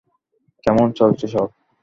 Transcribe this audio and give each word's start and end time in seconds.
কেমন 0.63 0.87
চলছে 0.97 1.25
সব। 1.27 1.47